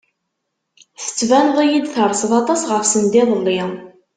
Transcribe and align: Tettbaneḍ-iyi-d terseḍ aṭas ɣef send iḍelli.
Tettbaneḍ-iyi-d 1.01 1.87
terseḍ 1.93 2.31
aṭas 2.41 2.61
ɣef 2.71 2.83
send 2.87 3.13
iḍelli. 3.21 3.59